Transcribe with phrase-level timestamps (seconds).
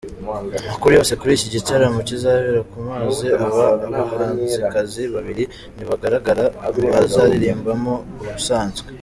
[0.67, 3.67] Amakuru yose kuri iki gitaramo kizabera ku mazi aba
[4.09, 5.43] bahanzikazi babiri
[5.75, 6.43] ntibagaragara
[6.77, 7.93] mubazaririmbamo
[8.23, 8.87] ubusanzwe.